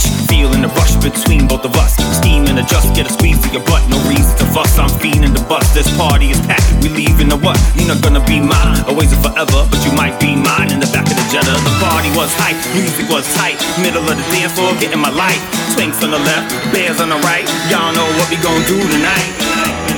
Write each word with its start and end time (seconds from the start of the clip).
touch. 0.00 0.28
Feeling 0.28 0.62
the 0.62 0.68
rush 0.68 0.96
between 0.96 1.46
both 1.46 1.64
of 1.64 1.74
us. 1.76 1.96
Steaming 2.16 2.56
to 2.56 2.64
just 2.64 2.94
get 2.94 3.06
a 3.06 3.12
squeeze 3.12 3.38
to 3.40 3.48
your 3.50 3.64
butt. 3.64 3.82
No 3.88 3.98
reason 4.08 4.36
to 4.38 4.44
fuss. 4.52 4.78
I'm 4.78 4.88
feeling 5.00 5.32
the 5.32 5.44
bus. 5.48 5.66
This 5.74 5.88
party 5.96 6.30
is 6.30 6.40
packed. 6.46 6.66
We 6.82 6.88
leaving 6.88 7.28
the 7.28 7.36
what? 7.36 7.58
You're 7.76 7.88
not 7.88 8.02
gonna 8.02 8.24
be 8.24 8.40
mine. 8.40 8.80
Always 8.88 9.12
and 9.12 9.22
forever, 9.22 9.66
but 9.68 9.80
you 9.84 9.92
might 9.92 10.18
be 10.20 10.36
mine 10.36 10.72
in 10.72 10.80
the 10.80 10.90
back 10.92 11.06
of 11.06 11.16
the 11.16 11.26
Jetta. 11.32 11.52
The 11.52 11.74
party 11.80 12.10
was 12.16 12.32
hype. 12.34 12.58
Music 12.74 13.08
was 13.10 13.26
tight. 13.34 13.58
Middle 13.82 14.04
of 14.04 14.16
the 14.16 14.26
dance 14.32 14.52
floor, 14.52 14.72
getting 14.80 15.00
my 15.00 15.12
life. 15.12 15.40
Twinks 15.76 16.02
on 16.02 16.10
the 16.10 16.18
left, 16.18 16.50
bears 16.72 17.00
on 17.00 17.08
the 17.10 17.20
right. 17.26 17.46
Y'all 17.70 17.92
know 17.92 18.06
what 18.18 18.28
we 18.30 18.36
gon' 18.40 18.62
do 18.66 18.78
tonight. 18.78 19.89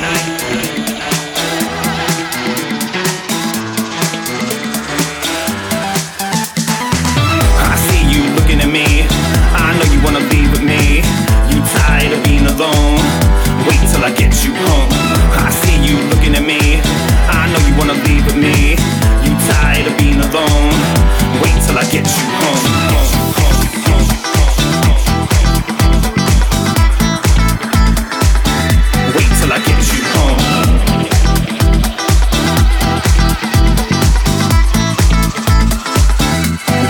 You 14.45 14.53
home. 14.55 14.91
I 15.39 15.51
see 15.51 15.79
you 15.87 15.97
looking 16.11 16.35
at 16.35 16.43
me. 16.43 16.81
I 17.31 17.47
know 17.51 17.61
you 17.67 17.75
wanna 17.79 17.99
be 18.03 18.23
with 18.27 18.37
me. 18.37 18.75
You 19.23 19.33
tired 19.49 19.87
of 19.87 19.97
being 19.99 20.19
alone. 20.19 20.75
Wait 21.43 21.57
till 21.63 21.79
I 21.79 21.85
get 21.91 22.07
you 22.07 22.27
home. 22.41 23.73
Wait 29.15 29.31
till 29.39 29.53
I 29.53 29.59
get 29.63 29.81
you 29.93 30.03
home. 30.15 31.43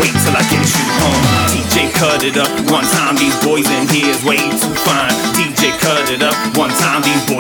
Wait 0.00 0.14
till 0.24 0.36
I 0.36 0.42
get 0.52 0.64
you 0.72 0.84
home. 1.00 1.22
DJ 1.52 1.92
cut 1.92 2.24
it 2.24 2.36
up 2.36 2.50
one 2.70 2.84
time. 2.84 3.16
These 3.16 3.36
boys 3.44 3.68
in 3.70 3.88
here 3.88 4.08
is 4.08 4.24
way 4.24 4.38
too 4.38 4.74
fine. 4.86 5.12
DJ 5.36 5.76
cut 5.78 6.10
it 6.10 6.22
up 6.22 6.51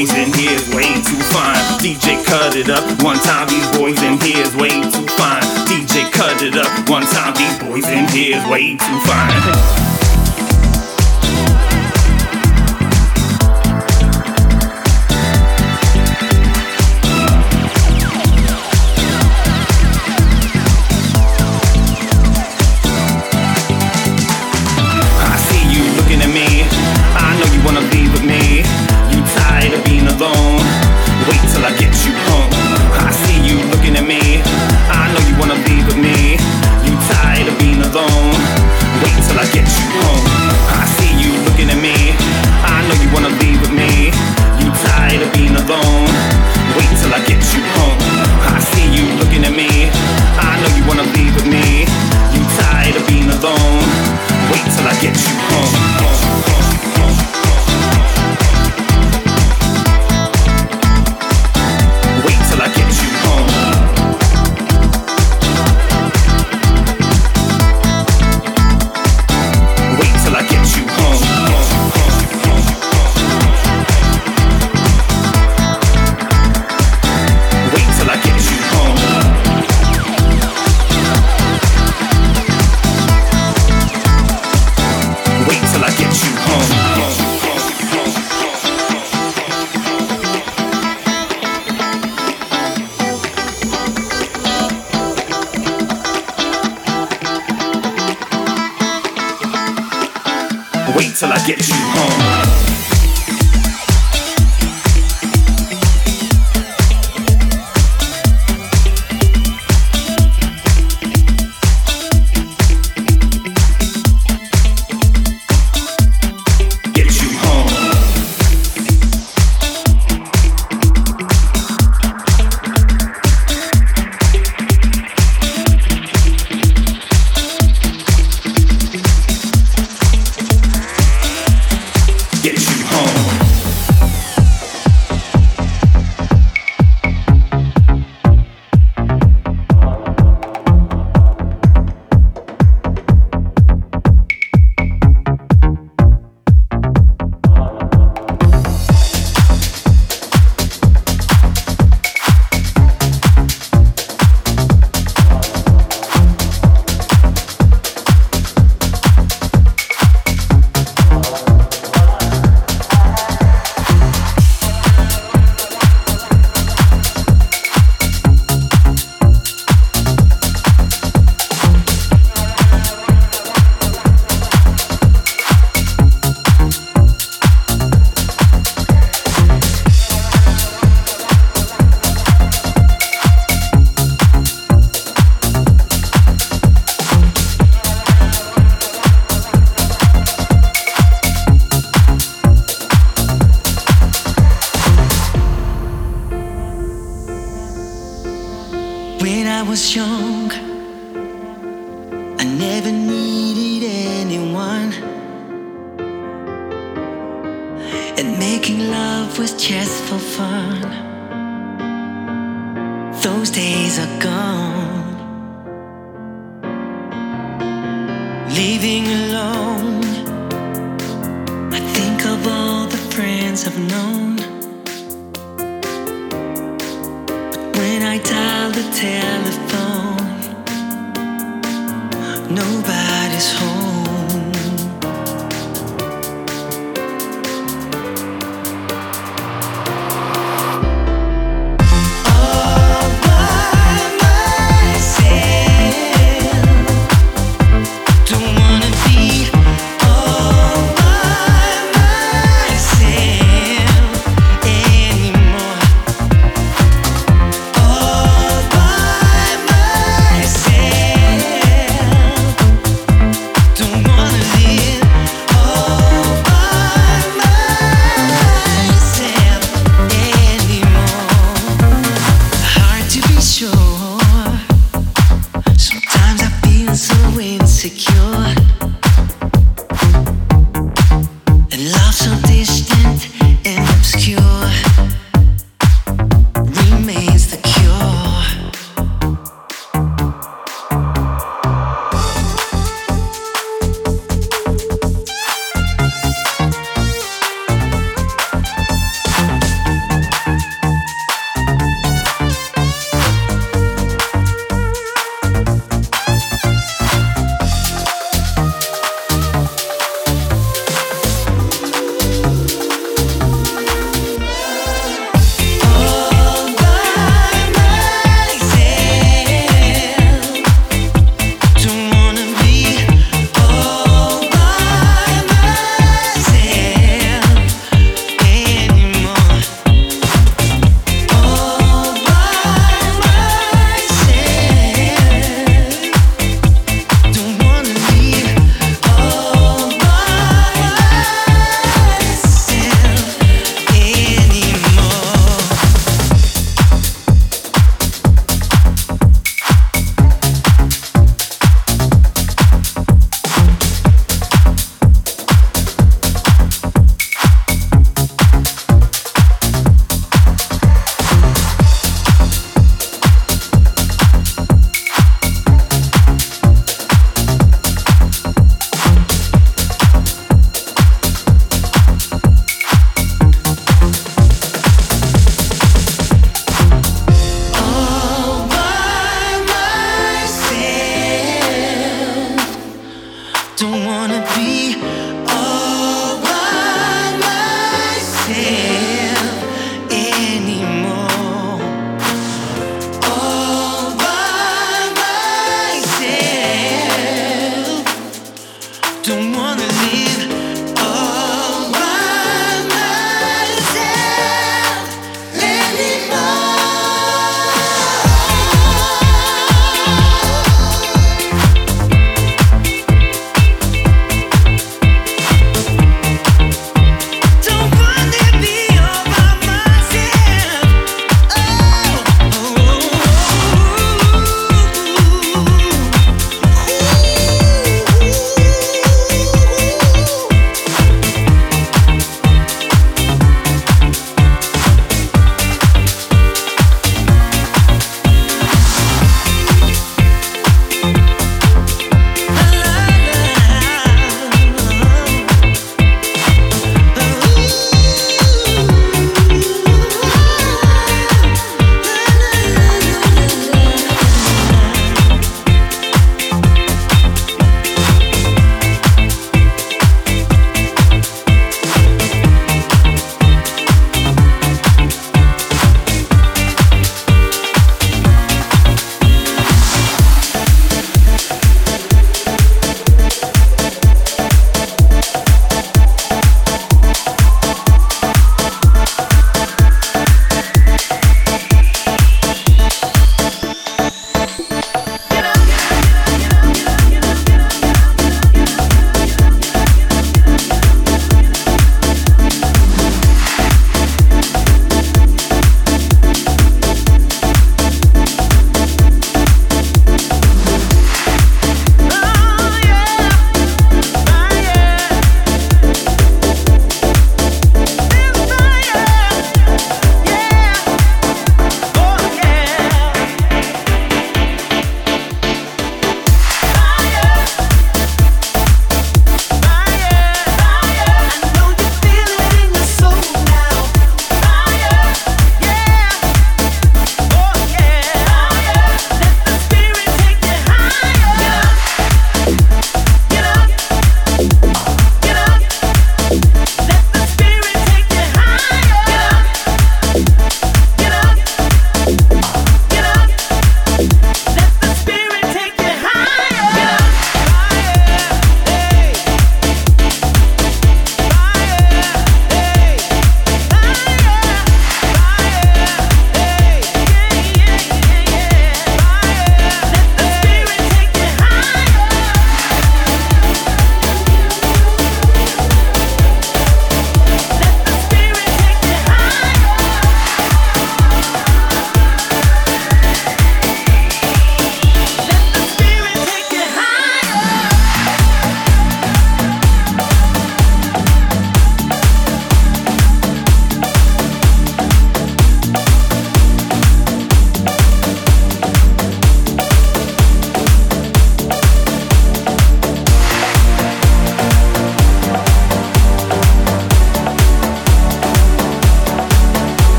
boys 0.00 0.14
in 0.14 0.32
here 0.32 0.52
is 0.52 0.66
way 0.74 0.94
too 1.02 1.20
fine. 1.28 1.78
DJ 1.78 2.24
cut 2.24 2.56
it 2.56 2.70
up 2.70 2.84
one 3.02 3.18
time. 3.18 3.48
These 3.48 3.70
boys 3.76 4.02
in 4.02 4.18
here 4.20 4.42
is 4.42 4.56
way 4.56 4.70
too 4.70 5.06
fine. 5.18 5.42
DJ 5.68 6.10
cut 6.10 6.40
it 6.42 6.56
up 6.56 6.88
one 6.88 7.02
time. 7.02 7.34
These 7.34 7.58
boys 7.58 7.86
in 7.86 8.08
here 8.08 8.38
is 8.38 8.46
way 8.48 8.76
too 8.76 9.00
fine. 9.00 9.96